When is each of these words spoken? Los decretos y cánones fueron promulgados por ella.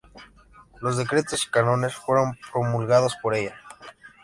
Los 0.81 0.97
decretos 0.97 1.43
y 1.45 1.49
cánones 1.51 1.93
fueron 1.93 2.35
promulgados 2.51 3.15
por 3.21 3.35
ella. 3.35 3.55